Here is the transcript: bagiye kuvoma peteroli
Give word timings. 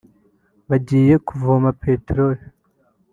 bagiye 0.69 1.13
kuvoma 1.27 1.69
peteroli 1.81 2.43